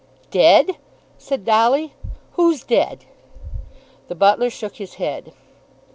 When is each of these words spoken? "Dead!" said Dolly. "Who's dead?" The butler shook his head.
"Dead!" 0.31 0.77
said 1.19 1.45
Dolly. 1.45 1.93
"Who's 2.31 2.63
dead?" 2.63 3.05
The 4.07 4.15
butler 4.15 4.49
shook 4.49 4.77
his 4.77 4.95
head. 4.95 5.31